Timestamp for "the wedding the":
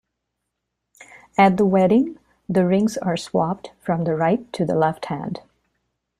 1.57-2.65